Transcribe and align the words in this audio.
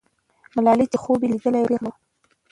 ملالۍ 0.55 0.85
چې 0.91 0.97
خوب 1.03 1.19
یې 1.23 1.27
لیدلی 1.31 1.59
وو، 1.61 1.69
پیغله 1.69 1.89
وه. 1.91 1.93